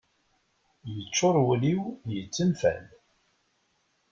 [0.95, 2.85] Yeččur wul-iw, yettenfal